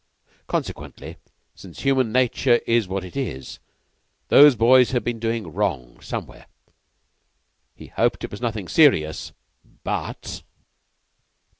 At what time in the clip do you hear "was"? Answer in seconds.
8.31-8.41